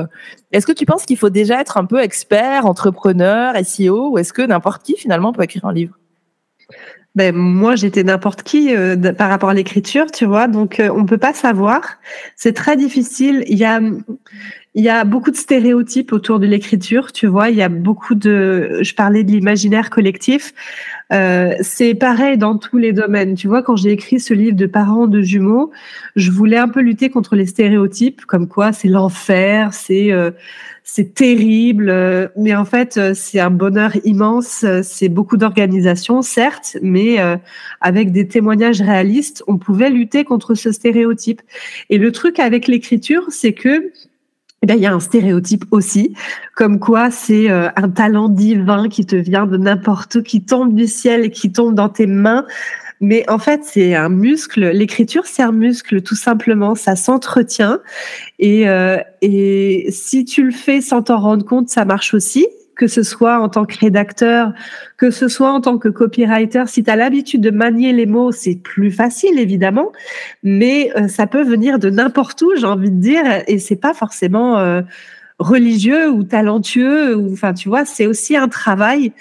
est-ce 0.52 0.66
que 0.66 0.72
tu 0.72 0.88
penses 0.88 1.06
qu'il 1.06 1.18
faut 1.18 1.30
déjà 1.30 1.62
être 1.62 1.78
un 1.78 1.86
peu 1.86 2.02
expert, 2.02 2.66
entrepreneur, 2.66 3.54
SEO 3.64 4.10
ou 4.10 4.18
est-ce 4.18 4.34
que 4.34 4.42
n'importe 4.42 4.82
qui 4.82 4.98
finalement 4.98 5.34
peut 5.34 5.44
écrire 5.44 5.66
un 5.66 5.74
livre? 5.74 5.96
Ben, 7.16 7.34
moi, 7.34 7.76
j'étais 7.76 8.04
n'importe 8.04 8.44
qui 8.44 8.76
euh, 8.76 8.96
par 9.14 9.30
rapport 9.30 9.50
à 9.50 9.54
l'écriture, 9.54 10.12
tu 10.12 10.26
vois. 10.26 10.48
Donc, 10.48 10.80
euh, 10.80 10.90
on 10.94 11.06
peut 11.06 11.18
pas 11.18 11.34
savoir. 11.34 11.98
C'est 12.36 12.54
très 12.54 12.76
difficile. 12.76 13.44
Il 13.48 13.58
y 13.58 13.64
a, 13.64 13.80
il 14.78 14.84
y 14.84 14.90
a 14.90 15.06
beaucoup 15.06 15.32
de 15.32 15.38
stéréotypes 15.38 16.12
autour 16.12 16.40
de 16.40 16.46
l'écriture, 16.46 17.14
tu 17.14 17.28
vois. 17.28 17.50
Il 17.50 17.56
y 17.56 17.62
a 17.62 17.70
beaucoup 17.70 18.16
de. 18.16 18.80
Je 18.82 18.94
parlais 18.94 19.24
de 19.24 19.32
l'imaginaire 19.32 19.90
collectif. 19.90 20.54
Euh, 21.14 21.54
c'est 21.62 21.94
pareil 21.94 22.38
dans 22.38 22.58
tous 22.58 22.78
les 22.78 22.92
domaines. 22.92 23.36
Tu 23.36 23.48
vois, 23.48 23.64
quand 23.64 23.78
j'ai 23.78 23.92
écrit 23.92 24.20
ce 24.20 24.34
livre 24.34 24.58
de 24.58 24.66
parents 24.66 25.08
de 25.08 25.22
jumeaux, 25.22 25.72
je 26.18 26.32
voulais 26.32 26.58
un 26.58 26.68
peu 26.68 26.82
lutter 26.82 27.10
contre 27.10 27.38
les 27.38 27.46
stéréotypes, 27.46 28.26
comme 28.26 28.50
quoi 28.50 28.74
c'est 28.74 28.90
l'enfer, 28.90 29.74
c'est 29.74 30.12
euh, 30.12 30.32
c'est 30.86 31.14
terrible. 31.14 31.90
Euh, 31.90 32.30
mais 32.38 32.56
en 32.56 32.64
fait, 32.64 32.96
euh, 32.96 33.14
c'est 33.14 33.42
un 33.42 33.50
bonheur 33.50 33.92
immense. 34.06 34.64
C'est 34.84 35.10
beaucoup 35.10 35.36
d'organisation, 35.36 36.22
certes, 36.22 36.78
mais 36.82 37.18
avec 37.82 38.14
des 38.14 38.28
témoignages 38.28 38.82
réalistes, 38.82 39.44
on 39.48 39.58
pouvait 39.58 39.90
lutter 39.90 40.24
contre 40.24 40.56
ce 40.56 40.72
stéréotype. 40.72 41.42
Et 41.90 41.98
le 41.98 42.14
truc 42.14 42.40
avec 42.40 42.68
l'écriture, 42.68 43.26
c'est 43.30 43.54
que 43.54 43.92
eh 44.66 44.68
ben, 44.68 44.78
il 44.78 44.82
y 44.82 44.88
a 44.88 44.94
un 44.94 45.00
stéréotype 45.00 45.66
aussi, 45.70 46.16
comme 46.56 46.80
quoi 46.80 47.12
c'est 47.12 47.52
euh, 47.52 47.70
un 47.76 47.88
talent 47.88 48.30
divin 48.30 48.90
qui 48.90 49.06
te 49.06 49.16
vient 49.16 49.46
de 49.46 49.58
n'importe 49.58 50.16
où, 50.16 50.24
qui 50.24 50.42
tombe 50.44 50.74
du 50.74 50.88
ciel 50.88 51.26
et 51.26 51.30
qui 51.30 51.52
tombe 51.52 51.76
dans 51.76 51.88
tes 51.88 52.08
mains. 52.08 52.48
Mais 53.02 53.30
en 53.30 53.40
fait, 53.40 53.62
c'est 53.64 53.96
un 53.96 54.10
muscle. 54.10 54.66
L'écriture, 54.70 55.26
c'est 55.26 55.44
un 55.44 55.52
muscle, 55.52 56.02
tout 56.02 56.16
simplement. 56.16 56.76
Ça 56.76 56.96
s'entretient. 56.96 57.80
Et, 58.40 58.68
euh, 58.70 58.98
et 59.22 59.88
si 59.92 60.26
tu 60.26 60.44
le 60.44 60.52
fais 60.52 60.82
sans 60.82 61.04
t'en 61.04 61.20
rendre 61.20 61.46
compte, 61.46 61.70
ça 61.70 61.86
marche 61.86 62.14
aussi 62.14 62.48
que 62.76 62.88
ce 62.88 63.04
soit 63.04 63.40
en 63.40 63.50
tant 63.50 63.66
que 63.66 63.78
rédacteur, 63.80 64.54
que 64.98 65.10
ce 65.10 65.28
soit 65.28 65.52
en 65.52 65.62
tant 65.62 65.78
que 65.78 65.90
copywriter. 65.90 66.64
Si 66.68 66.84
tu 66.84 66.92
as 66.92 66.96
l'habitude 66.96 67.42
de 67.42 67.50
manier 67.50 67.94
les 67.94 68.06
mots, 68.06 68.32
c'est 68.32 68.56
plus 68.56 68.92
facile 68.92 69.40
évidemment, 69.40 69.92
mais 70.44 70.92
euh, 70.98 71.08
ça 71.08 71.26
peut 71.26 71.44
venir 71.44 71.80
de 71.80 71.90
n'importe 71.90 72.42
où, 72.42 72.52
j'ai 72.56 72.66
envie 72.66 72.92
de 72.92 73.00
dire, 73.00 73.24
et 73.48 73.60
c'est 73.60 73.76
pas 73.76 73.94
forcément 73.94 74.60
euh, 74.60 74.82
religieux 75.40 76.10
ou 76.10 76.24
talentueux. 76.24 77.16
Ou, 77.16 77.34
enfin, 77.34 77.54
tu 77.54 77.70
vois, 77.70 77.86
c'est 77.86 78.06
aussi 78.06 78.36
un 78.36 78.48
travail. 78.48 79.14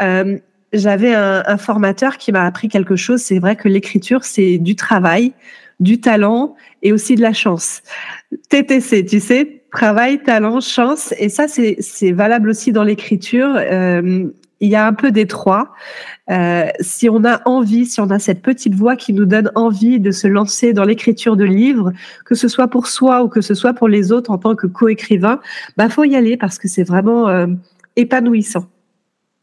Euh, 0.00 0.38
j'avais 0.74 1.14
un, 1.14 1.56
formateur 1.56 2.18
qui 2.18 2.32
m'a 2.32 2.44
appris 2.44 2.68
quelque 2.68 2.96
chose. 2.96 3.20
C'est 3.20 3.38
vrai 3.38 3.56
que 3.56 3.68
l'écriture, 3.68 4.24
c'est 4.24 4.58
du 4.58 4.76
travail, 4.76 5.32
du 5.80 6.00
talent 6.00 6.56
et 6.82 6.92
aussi 6.92 7.14
de 7.14 7.22
la 7.22 7.32
chance. 7.32 7.82
TTC, 8.50 9.06
tu 9.06 9.20
sais, 9.20 9.62
travail, 9.72 10.22
talent, 10.22 10.60
chance. 10.60 11.14
Et 11.18 11.28
ça, 11.28 11.46
c'est 11.48 12.12
valable 12.12 12.50
aussi 12.50 12.72
dans 12.72 12.84
l'écriture. 12.84 13.54
Euh, 13.56 14.28
il 14.60 14.70
y 14.70 14.76
a 14.76 14.86
un 14.86 14.92
peu 14.92 15.10
des 15.10 15.26
trois. 15.26 15.74
Euh, 16.30 16.66
si 16.80 17.08
on 17.08 17.24
a 17.24 17.42
envie, 17.44 17.86
si 17.86 18.00
on 18.00 18.10
a 18.10 18.18
cette 18.18 18.40
petite 18.40 18.74
voix 18.74 18.96
qui 18.96 19.12
nous 19.12 19.26
donne 19.26 19.50
envie 19.54 20.00
de 20.00 20.10
se 20.10 20.26
lancer 20.26 20.72
dans 20.72 20.84
l'écriture 20.84 21.36
de 21.36 21.44
livres, 21.44 21.92
que 22.24 22.34
ce 22.34 22.48
soit 22.48 22.68
pour 22.68 22.86
soi 22.86 23.22
ou 23.22 23.28
que 23.28 23.40
ce 23.40 23.54
soit 23.54 23.74
pour 23.74 23.88
les 23.88 24.10
autres 24.10 24.30
en 24.30 24.38
tant 24.38 24.54
que 24.54 24.66
co-écrivain, 24.66 25.40
bah 25.76 25.88
faut 25.88 26.04
y 26.04 26.16
aller 26.16 26.36
parce 26.36 26.58
que 26.58 26.68
c'est 26.68 26.84
vraiment 26.84 27.28
euh, 27.28 27.46
épanouissant. 27.96 28.64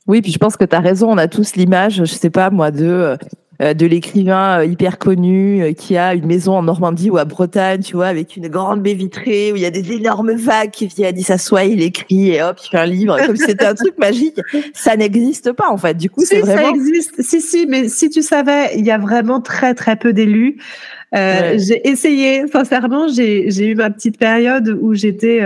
Oui, 0.08 0.22
puis 0.22 0.32
je 0.32 0.38
pense 0.38 0.58
que 0.58 0.66
tu 0.66 0.76
as 0.76 0.80
raison, 0.80 1.12
on 1.12 1.18
a 1.18 1.28
tous 1.28 1.56
l'image, 1.56 1.98
je 1.98 2.06
sais 2.06 2.30
pas 2.30 2.50
moi, 2.50 2.72
de 2.72 3.18
euh, 3.62 3.76
de 3.76 3.86
l'écrivain 3.86 4.60
euh, 4.60 4.66
hyper 4.66 4.98
connu 4.98 5.62
euh, 5.62 5.74
qui 5.74 5.96
a 5.96 6.16
une 6.16 6.26
maison 6.26 6.54
en 6.54 6.64
Normandie 6.64 7.12
ou 7.12 7.18
à 7.18 7.26
Bretagne, 7.26 7.82
tu 7.82 7.96
vois, 7.96 8.08
avec 8.08 8.36
une 8.36 8.48
grande 8.48 8.82
baie 8.82 8.96
vitrée 8.96 9.52
où 9.52 9.56
il 9.56 9.62
y 9.62 9.68
a 9.68 9.70
des 9.70 9.92
énormes 9.92 10.32
vagues 10.32 10.72
qui 10.72 10.88
viennent, 10.88 11.20
il 11.20 11.24
s'assoit, 11.24 11.66
il 11.66 11.80
écrit 11.82 12.32
et 12.32 12.42
hop, 12.42 12.58
il 12.66 12.70
fait 12.70 12.80
un 12.80 12.88
livre, 12.88 13.24
comme 13.24 13.36
si 13.36 13.44
c'était 13.44 13.66
un 13.66 13.76
truc 13.76 13.96
magique. 14.00 14.40
Ça 14.74 14.96
n'existe 14.96 15.52
pas 15.52 15.70
en 15.70 15.78
fait. 15.78 15.96
Du 15.96 16.10
coup, 16.10 16.24
c'est 16.26 16.40
vraiment. 16.40 16.70
Ça 16.70 16.76
existe. 16.76 17.22
Si 17.22 17.40
si, 17.40 17.68
mais 17.68 17.88
si 17.88 18.10
tu 18.10 18.24
savais, 18.24 18.72
il 18.78 18.86
y 18.86 18.92
a 18.92 18.98
vraiment 18.98 19.42
très 19.42 19.76
très 19.76 19.96
peu 19.96 20.12
d'élus. 20.12 20.58
J'ai 21.14 21.88
essayé, 21.88 22.48
sincèrement, 22.52 23.10
j'ai 23.10 23.68
eu 23.68 23.76
ma 23.76 23.92
petite 23.92 24.18
période 24.18 24.76
où 24.82 24.96
j'étais 24.96 25.42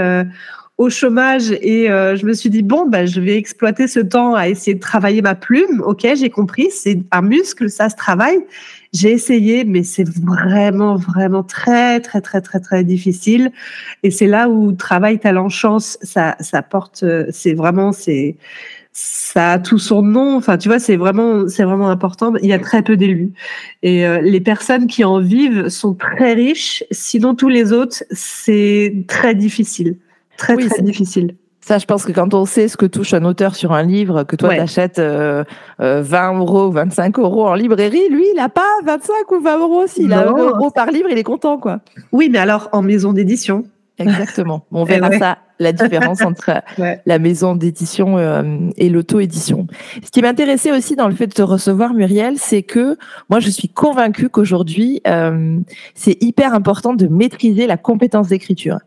au 0.77 0.89
chômage 0.89 1.51
et 1.62 1.89
euh, 1.89 2.17
je 2.17 2.25
me 2.25 2.34
suis 2.34 2.50
dit 2.50 2.62
bon 2.62 2.86
bah 2.86 3.05
je 3.05 3.22
vais 3.22 3.38
exploiter 3.38 3.88
ce 3.88 4.01
temps 4.01 4.36
à 4.36 4.50
essayer 4.50 4.74
de 4.75 4.79
travailler 4.79 5.22
ma 5.22 5.36
plume. 5.36 5.82
Ok, 5.86 6.05
j'ai 6.15 6.29
compris, 6.29 6.70
c'est 6.70 7.00
un 7.12 7.22
muscle, 7.22 7.70
ça 7.70 7.89
se 7.89 7.96
travaille. 7.96 8.39
J'ai 8.94 9.12
essayé, 9.12 9.63
mais 9.65 9.84
c'est 9.84 10.08
vraiment 10.08 10.96
vraiment 10.96 11.44
très 11.44 12.00
très 12.01 12.22
très 12.22 12.41
très 12.41 12.60
très 12.60 12.84
difficile. 12.84 13.51
Et 14.03 14.12
c'est 14.12 14.27
là 14.27 14.50
où 14.50 14.74
travail, 14.74 15.20
talent, 15.20 15.50
chance, 15.50 15.98
ça 16.01 16.36
ça 16.41 16.62
porte, 16.62 17.03
euh, 17.03 17.25
c'est 17.32 17.53
vraiment 17.53 17.91
c'est 17.94 18.36
ça 18.91 19.53
a 19.53 19.60
tout 19.60 19.77
son 19.79 20.01
nom. 20.01 20.38
Enfin, 20.38 20.58
tu 20.58 20.70
vois, 20.70 20.79
c'est 20.79 20.96
vraiment, 20.96 21.50
c'est 21.50 21.63
vraiment 21.65 21.89
important. 21.89 22.34
Il 22.41 22.48
y 22.48 22.53
a 22.53 22.60
très 22.60 22.82
peu 22.82 22.96
d'élus 22.98 23.34
et 23.84 24.08
euh, 24.08 24.22
les 24.22 24.39
personnes 24.39 24.88
qui 24.88 25.03
en 25.03 25.20
vivent 25.20 25.67
sont 25.70 25.94
très 25.96 26.34
riches. 26.34 26.84
Sinon, 26.91 27.36
tous 27.36 27.50
les 27.50 27.74
autres, 27.74 28.03
c'est 28.12 29.03
très 29.08 29.36
difficile. 29.36 29.98
Très, 30.38 30.56
très 30.56 30.82
difficile. 30.82 31.36
Ça, 31.65 31.80
je 31.80 31.86
pense 31.88 32.06
que 32.06 32.12
quand 32.12 32.36
on 32.36 32.46
sait 32.46 32.68
ce 32.68 32.77
que 32.77 32.86
touche 32.86 33.15
un 33.15 33.25
auteur 33.25 33.56
sur 33.56 33.74
un 33.74 33.82
livre, 33.82 34.22
que 34.22 34.36
toi, 34.36 34.54
tu 34.54 34.60
achètes 34.60 35.00
20 35.00 35.04
euh, 35.04 35.44
euh, 35.82 36.34
euros, 36.38 36.70
25 36.70 37.18
euros 37.18 37.48
en 37.48 37.56
librairie, 37.56 38.08
lui, 38.12 38.24
il 38.32 38.36
n'a 38.36 38.50
pas 38.50 38.70
25 38.86 39.32
ou 39.32 39.42
20 39.42 39.58
euros. 39.58 39.88
S'il 39.88 40.13
a 40.13 40.30
1 40.30 40.38
euro 40.38 40.70
par 40.70 40.92
livre, 40.92 41.08
il 41.10 41.18
est 41.18 41.24
content, 41.24 41.58
quoi. 41.58 41.80
Oui, 42.12 42.30
mais 42.32 42.38
alors 42.38 42.70
en 42.72 42.84
maison 42.84 43.13
d'édition. 43.13 43.63
Exactement. 43.98 44.63
On 44.72 44.84
verra 44.84 45.12
ça, 45.18 45.39
la 45.58 45.72
différence 45.72 46.22
entre 46.22 46.51
la 47.08 47.18
maison 47.18 47.56
d'édition 47.56 48.20
euh, 48.20 48.44
et 48.77 48.89
l'auto-édition. 48.89 49.65
Ce 50.04 50.12
qui 50.12 50.22
m'intéressait 50.22 50.72
aussi 50.72 50.96
dans 50.96 51.08
le 51.08 51.15
fait 51.15 51.25
de 51.25 51.34
te 51.34 51.42
recevoir, 51.42 51.96
Muriel, 51.96 52.36
c'est 52.38 52.62
que 52.62 52.96
moi, 53.32 53.39
je 53.39 53.50
suis 53.50 53.70
convaincue 53.70 54.30
qu'aujourd'hui, 54.30 55.01
c'est 55.96 56.22
hyper 56.22 56.54
important 56.54 56.94
de 56.94 57.08
maîtriser 57.08 57.65
la 57.65 57.77
compétence 57.77 58.27
d'écriture. 58.27 58.77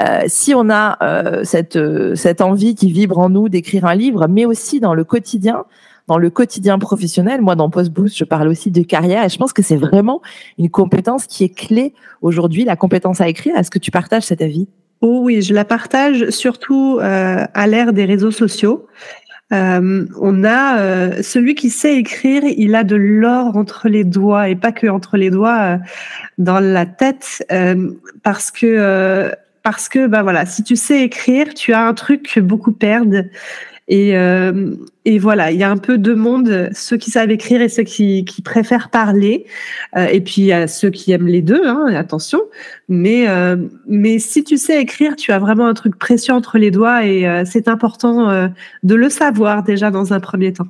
Euh, 0.00 0.22
si 0.26 0.54
on 0.54 0.68
a 0.68 0.98
euh, 1.02 1.44
cette, 1.44 1.76
euh, 1.76 2.14
cette 2.14 2.40
envie 2.40 2.74
qui 2.74 2.92
vibre 2.92 3.18
en 3.18 3.30
nous 3.30 3.48
d'écrire 3.48 3.86
un 3.86 3.94
livre, 3.94 4.26
mais 4.28 4.44
aussi 4.44 4.78
dans 4.78 4.94
le 4.94 5.04
quotidien, 5.04 5.64
dans 6.06 6.18
le 6.18 6.28
quotidien 6.28 6.78
professionnel. 6.78 7.40
Moi, 7.40 7.54
dans 7.56 7.70
Post 7.70 7.90
Boost, 7.90 8.16
je 8.16 8.24
parle 8.24 8.48
aussi 8.48 8.70
de 8.70 8.82
carrière 8.82 9.24
et 9.24 9.28
je 9.28 9.38
pense 9.38 9.52
que 9.52 9.62
c'est 9.62 9.76
vraiment 9.76 10.20
une 10.58 10.68
compétence 10.68 11.26
qui 11.26 11.44
est 11.44 11.54
clé 11.54 11.94
aujourd'hui, 12.20 12.64
la 12.64 12.76
compétence 12.76 13.20
à 13.20 13.28
écrire. 13.28 13.56
Est-ce 13.56 13.70
que 13.70 13.78
tu 13.78 13.90
partages 13.90 14.24
cet 14.24 14.42
avis? 14.42 14.68
Oh 15.00 15.20
oui, 15.24 15.42
je 15.42 15.54
la 15.54 15.64
partage 15.64 16.30
surtout 16.30 16.98
à 17.02 17.66
l'ère 17.66 17.92
des 17.92 18.06
réseaux 18.06 18.30
sociaux. 18.30 18.86
on 19.50 20.44
a 20.44 21.22
celui 21.22 21.54
qui 21.54 21.68
sait 21.68 21.96
écrire, 21.96 22.44
il 22.44 22.74
a 22.74 22.82
de 22.82 22.96
l'or 22.96 23.58
entre 23.58 23.90
les 23.90 24.04
doigts 24.04 24.48
et 24.48 24.56
pas 24.56 24.72
que 24.72 24.86
entre 24.86 25.18
les 25.18 25.28
doigts, 25.28 25.78
dans 26.38 26.60
la 26.60 26.86
tête, 26.86 27.44
parce 28.22 28.50
que 28.50 29.34
parce 29.66 29.88
que 29.88 30.06
bah 30.06 30.22
voilà, 30.22 30.46
si 30.46 30.62
tu 30.62 30.76
sais 30.76 31.02
écrire, 31.02 31.52
tu 31.52 31.72
as 31.72 31.84
un 31.84 31.92
truc 31.92 32.34
que 32.34 32.38
beaucoup 32.38 32.70
perdent. 32.70 33.28
Et, 33.88 34.16
euh, 34.16 34.76
et 35.04 35.18
voilà, 35.18 35.50
il 35.50 35.58
y 35.58 35.64
a 35.64 35.68
un 35.68 35.76
peu 35.76 35.98
deux 35.98 36.14
mondes, 36.14 36.70
ceux 36.72 36.96
qui 36.96 37.10
savent 37.10 37.32
écrire 37.32 37.60
et 37.60 37.68
ceux 37.68 37.82
qui, 37.82 38.24
qui 38.24 38.42
préfèrent 38.42 38.90
parler. 38.90 39.44
Euh, 39.96 40.06
et 40.06 40.20
puis 40.20 40.42
il 40.42 40.44
y 40.44 40.52
a 40.52 40.68
ceux 40.68 40.90
qui 40.90 41.10
aiment 41.10 41.26
les 41.26 41.42
deux, 41.42 41.66
hein, 41.66 41.86
attention. 41.96 42.42
Mais, 42.88 43.28
euh, 43.28 43.56
mais 43.88 44.20
si 44.20 44.44
tu 44.44 44.56
sais 44.56 44.80
écrire, 44.80 45.16
tu 45.16 45.32
as 45.32 45.40
vraiment 45.40 45.66
un 45.66 45.74
truc 45.74 45.98
précieux 45.98 46.32
entre 46.32 46.58
les 46.58 46.70
doigts 46.70 47.04
et 47.04 47.26
c'est 47.44 47.66
important 47.66 48.48
de 48.84 48.94
le 48.94 49.10
savoir 49.10 49.64
déjà 49.64 49.90
dans 49.90 50.12
un 50.12 50.20
premier 50.20 50.52
temps. 50.52 50.68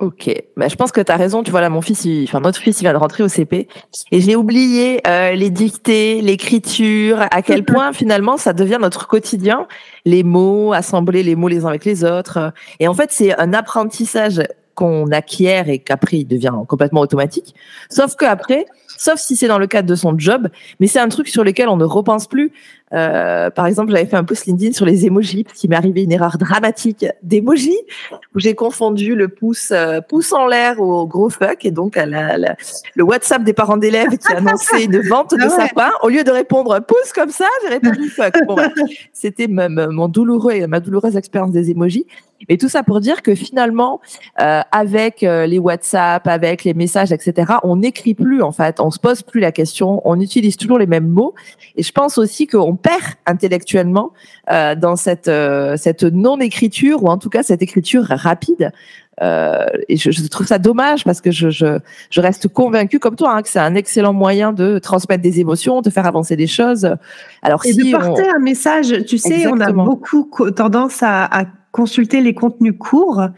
Ok, 0.00 0.34
bah, 0.56 0.68
je 0.68 0.76
pense 0.76 0.92
que 0.92 1.02
tu 1.02 1.12
as 1.12 1.16
raison. 1.16 1.42
Tu 1.42 1.50
vois 1.50 1.60
là, 1.60 1.68
mon 1.68 1.82
fils, 1.82 2.08
enfin 2.24 2.40
notre 2.40 2.58
fils, 2.58 2.80
il 2.80 2.84
vient 2.84 2.94
de 2.94 2.98
rentrer 2.98 3.22
au 3.22 3.28
CP 3.28 3.68
et 4.10 4.20
j'ai 4.20 4.34
oublié 4.34 5.06
euh, 5.06 5.32
les 5.32 5.50
dictées, 5.50 6.22
l'écriture, 6.22 7.20
à 7.30 7.42
quel 7.42 7.64
point 7.66 7.92
finalement 7.92 8.38
ça 8.38 8.54
devient 8.54 8.78
notre 8.80 9.06
quotidien, 9.06 9.68
les 10.06 10.22
mots, 10.22 10.72
assembler 10.72 11.22
les 11.22 11.36
mots 11.36 11.48
les 11.48 11.66
uns 11.66 11.68
avec 11.68 11.84
les 11.84 12.02
autres. 12.02 12.54
Et 12.78 12.88
en 12.88 12.94
fait, 12.94 13.12
c'est 13.12 13.38
un 13.38 13.52
apprentissage 13.52 14.42
qu'on 14.74 15.10
acquiert 15.10 15.68
et 15.68 15.80
qu'après 15.80 16.20
il 16.20 16.24
devient 16.24 16.54
complètement 16.66 17.02
automatique. 17.02 17.54
Sauf 17.90 18.16
qu'après, 18.16 18.64
sauf 19.00 19.18
si 19.18 19.34
c'est 19.34 19.48
dans 19.48 19.58
le 19.58 19.66
cadre 19.66 19.88
de 19.88 19.94
son 19.94 20.16
job, 20.18 20.48
mais 20.78 20.86
c'est 20.86 20.98
un 20.98 21.08
truc 21.08 21.28
sur 21.28 21.42
lequel 21.42 21.68
on 21.70 21.76
ne 21.78 21.84
repense 21.84 22.26
plus. 22.26 22.52
Euh, 22.92 23.50
par 23.50 23.66
exemple, 23.66 23.92
j'avais 23.92 24.04
fait 24.04 24.16
un 24.16 24.24
post 24.24 24.46
LinkedIn 24.46 24.72
sur 24.72 24.84
les 24.84 25.06
emojis 25.06 25.44
parce 25.44 25.58
qu'il 25.58 25.70
m'est 25.70 25.76
arrivé 25.76 26.02
une 26.02 26.12
erreur 26.12 26.36
dramatique 26.38 27.06
d'emoji 27.22 27.76
où 28.34 28.40
j'ai 28.40 28.54
confondu 28.54 29.14
le 29.14 29.28
pouce 29.28 29.70
euh, 29.70 30.00
pouce 30.00 30.32
en 30.32 30.46
l'air 30.46 30.80
au 30.80 31.06
gros 31.06 31.30
fuck 31.30 31.64
et 31.64 31.70
donc 31.70 31.94
la, 31.94 32.36
le 32.36 33.04
WhatsApp 33.04 33.44
des 33.44 33.52
parents 33.52 33.76
d'élèves 33.76 34.18
qui 34.18 34.32
annonçait 34.32 34.84
une 34.84 35.00
vente 35.02 35.30
de 35.30 35.44
ah 35.44 35.50
sapin 35.50 35.90
au 36.02 36.08
lieu 36.08 36.24
de 36.24 36.32
répondre 36.32 36.80
pouce 36.80 37.12
comme 37.14 37.30
ça, 37.30 37.46
j'ai 37.62 37.68
répondu 37.68 38.08
fuck. 38.08 38.34
Bon, 38.46 38.56
c'était 39.12 39.46
mon 39.48 40.08
douloureux 40.08 40.66
ma 40.66 40.80
douloureuse 40.80 41.16
expérience 41.16 41.52
des 41.52 41.70
emojis. 41.70 42.06
Et 42.48 42.56
tout 42.56 42.70
ça 42.70 42.82
pour 42.82 43.00
dire 43.00 43.22
que 43.22 43.34
finalement, 43.34 44.00
euh, 44.40 44.62
avec 44.72 45.20
les 45.20 45.58
WhatsApp, 45.58 46.26
avec 46.26 46.64
les 46.64 46.74
messages, 46.74 47.12
etc., 47.12 47.52
on 47.62 47.76
n'écrit 47.76 48.14
plus 48.14 48.42
en 48.42 48.50
fait, 48.50 48.80
on 48.80 48.89
se 48.90 48.98
pose 48.98 49.22
plus 49.22 49.40
la 49.40 49.52
question, 49.52 50.00
on 50.04 50.20
utilise 50.20 50.56
toujours 50.56 50.78
les 50.78 50.86
mêmes 50.86 51.08
mots. 51.08 51.34
Et 51.76 51.82
je 51.82 51.92
pense 51.92 52.18
aussi 52.18 52.46
qu'on 52.46 52.76
perd 52.76 53.02
intellectuellement 53.26 54.12
euh, 54.50 54.74
dans 54.74 54.96
cette 54.96 55.28
euh, 55.28 55.76
cette 55.76 56.02
non-écriture 56.02 57.02
ou 57.02 57.08
en 57.08 57.18
tout 57.18 57.30
cas 57.30 57.42
cette 57.42 57.62
écriture 57.62 58.04
rapide. 58.08 58.72
Euh, 59.22 59.66
et 59.88 59.98
je, 59.98 60.10
je, 60.10 60.26
trouve 60.28 60.46
ça 60.46 60.58
dommage 60.58 61.04
parce 61.04 61.20
que 61.20 61.30
je, 61.30 61.50
je, 61.50 61.78
je 62.08 62.20
reste 62.22 62.48
convaincue 62.48 62.98
comme 62.98 63.16
toi 63.16 63.34
hein, 63.34 63.42
que 63.42 63.50
c'est 63.50 63.58
un 63.58 63.74
excellent 63.74 64.14
moyen 64.14 64.54
de 64.54 64.78
transmettre 64.78 65.22
des 65.22 65.40
émotions, 65.40 65.82
de 65.82 65.90
faire 65.90 66.06
avancer 66.06 66.36
des 66.36 66.46
choses. 66.46 66.96
Alors 67.42 67.60
et 67.66 67.72
si 67.74 67.92
de 67.92 67.96
porter 67.98 68.26
un 68.34 68.38
message, 68.38 69.04
tu 69.06 69.18
sais, 69.18 69.46
on 69.46 69.60
a 69.60 69.72
beaucoup 69.72 70.50
tendance 70.52 71.02
à, 71.02 71.24
à 71.24 71.44
consulter 71.72 72.20
les 72.20 72.34
contenus 72.34 72.74
courts, 72.78 73.28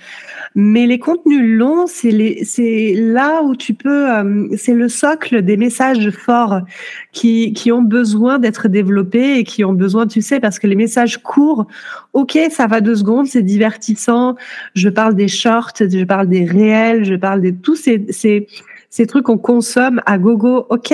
mais 0.54 0.86
les 0.86 0.98
contenus 0.98 1.42
longs, 1.42 1.86
c'est 1.86 2.94
là 2.96 3.42
où 3.42 3.54
tu 3.54 3.74
peux, 3.74 4.10
euh, 4.10 4.48
c'est 4.56 4.74
le 4.74 4.88
socle 4.88 5.42
des 5.42 5.56
messages 5.56 6.10
forts 6.10 6.60
qui, 7.12 7.52
qui 7.52 7.72
ont 7.72 7.82
besoin 7.82 8.38
d'être 8.38 8.68
développés 8.68 9.38
et 9.38 9.44
qui 9.44 9.64
ont 9.64 9.74
besoin, 9.74 10.06
tu 10.06 10.22
sais, 10.22 10.40
parce 10.40 10.58
que 10.58 10.66
les 10.66 10.76
messages 10.76 11.18
courts, 11.22 11.66
ok, 12.14 12.38
ça 12.50 12.66
va 12.66 12.80
deux 12.80 12.96
secondes, 12.96 13.26
c'est 13.26 13.42
divertissant. 13.42 14.36
Je 14.74 14.88
parle 14.88 15.14
des 15.14 15.28
shorts, 15.28 15.72
je 15.78 16.04
parle 16.04 16.28
des 16.28 16.44
réels, 16.44 17.04
je 17.04 17.14
parle 17.14 17.42
de 17.42 17.50
tous 17.50 17.76
ces, 17.76 18.06
ces 18.08 18.46
ces 18.92 19.06
trucs 19.06 19.24
qu'on 19.24 19.38
consomme 19.38 20.02
à 20.04 20.18
gogo, 20.18 20.66
ok, 20.68 20.92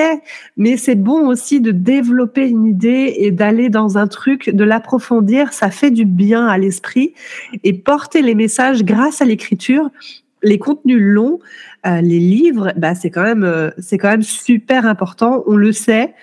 mais 0.57 0.77
c'est 0.77 0.95
bon 0.95 1.27
aussi 1.27 1.61
de 1.61 1.73
développer 1.73 2.49
une 2.49 2.65
idée 2.65 3.15
et 3.19 3.33
d'aller 3.33 3.71
dans 3.71 3.99
un 3.99 4.07
truc, 4.07 4.51
de 4.51 4.63
l'approfondir, 4.63 5.53
ça 5.53 5.73
fait 5.73 5.91
du 5.91 6.05
bien 6.05 6.47
à 6.47 6.59
l'esprit 6.59 7.13
et 7.65 7.73
porter 7.73 8.23
les 8.23 8.37
messages 8.37 8.85
grâce 8.85 9.21
à 9.21 9.25
l'écriture. 9.25 9.91
Les 10.45 10.59
contenus 10.59 11.01
longs, 11.01 11.41
euh, 11.87 12.01
les 12.01 12.21
livres, 12.21 12.73
bah 12.77 12.95
c'est 12.95 13.11
quand 13.11 13.25
même 13.25 13.43
euh, 13.43 13.71
c'est 13.79 13.99
quand 13.99 14.11
même 14.11 14.23
super 14.23 14.87
important, 14.87 15.43
on 15.49 15.57
le 15.57 15.73
sait, 15.73 16.15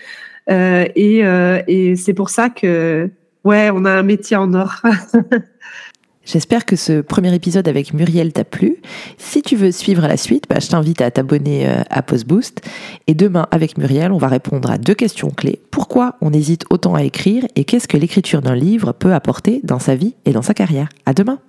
euh, 0.50 0.86
et, 0.96 1.24
et 1.68 1.98
c'est 1.98 2.14
pour 2.14 2.30
ça 2.30 2.50
que 2.50 3.10
ouais, 3.44 3.70
on 3.74 3.84
a 3.84 3.92
un 3.92 4.04
métier 4.04 4.38
en 4.38 4.54
or. 4.54 4.82
J'espère 6.26 6.66
que 6.66 6.76
ce 6.76 7.02
premier 7.02 7.34
épisode 7.34 7.68
avec 7.68 7.94
Muriel 7.94 8.34
t'a 8.34 8.44
plu. 8.44 8.78
Si 9.18 9.44
tu 9.44 9.56
veux 9.56 9.72
suivre 9.72 10.02
la 10.08 10.18
suite, 10.18 10.46
bah, 10.50 10.58
je 10.60 10.68
t'invite 10.68 11.02
à 11.02 11.12
t'abonner 11.12 11.70
euh, 11.70 11.84
à 11.90 12.02
Postboost. 12.02 12.62
Et 13.06 13.14
demain, 13.14 13.48
avec 13.52 13.78
Muriel, 13.78 14.12
on 14.12 14.18
va 14.18 14.28
répondre 14.28 14.72
à 14.72 14.80
deux 14.80 14.96
questions 14.96 15.30
clés. 15.30 15.62
Pourquoi 15.70 16.16
on 16.22 16.34
hésite 16.34 16.66
autant 16.72 16.96
à 16.96 17.04
écrire 17.04 17.46
et 17.56 17.64
qu'est-ce 17.64 17.88
que 17.88 17.98
l'écriture 17.98 18.42
d'un 18.42 18.56
livre 18.56 18.92
peut 18.92 19.14
apporter 19.14 19.62
dans 19.64 19.80
sa 19.80 19.96
vie 19.96 20.16
et 20.26 20.32
dans 20.32 20.42
sa 20.42 20.56
carrière? 20.56 20.90
À 21.06 21.14
demain 21.14 21.40